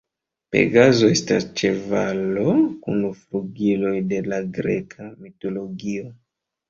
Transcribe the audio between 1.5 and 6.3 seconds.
ĉevalo kun flugiloj de la greka mitologio.